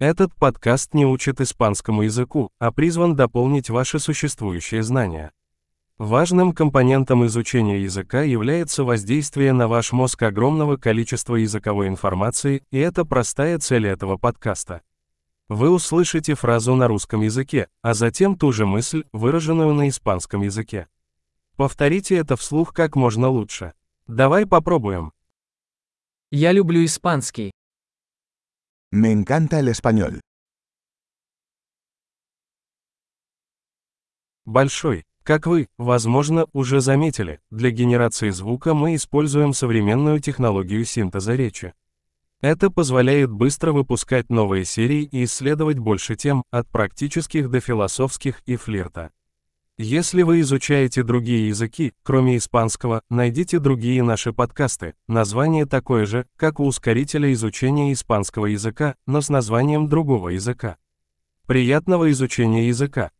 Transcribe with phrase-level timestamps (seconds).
[0.00, 5.30] Этот подкаст не учит испанскому языку, а призван дополнить ваши существующие знания.
[5.98, 13.04] Важным компонентом изучения языка является воздействие на ваш мозг огромного количества языковой информации, и это
[13.04, 14.80] простая цель этого подкаста.
[15.50, 20.88] Вы услышите фразу на русском языке, а затем ту же мысль, выраженную на испанском языке.
[21.56, 23.74] Повторите это вслух как можно лучше.
[24.06, 25.12] Давай попробуем.
[26.30, 27.50] Я люблю испанский.
[28.92, 30.20] Me encanta el español.
[34.44, 35.04] Большой.
[35.22, 41.72] Как вы, возможно, уже заметили, для генерации звука мы используем современную технологию синтеза речи.
[42.40, 48.56] Это позволяет быстро выпускать новые серии и исследовать больше тем, от практических до философских и
[48.56, 49.12] флирта.
[49.82, 54.92] Если вы изучаете другие языки, кроме испанского, найдите другие наши подкасты.
[55.08, 60.76] Название такое же, как у ускорителя изучения испанского языка, но с названием другого языка.
[61.46, 63.10] Приятного изучения языка!